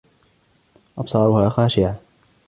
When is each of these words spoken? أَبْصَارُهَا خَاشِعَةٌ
أَبْصَارُهَا 0.97 1.49
خَاشِعَةٌ 1.49 1.99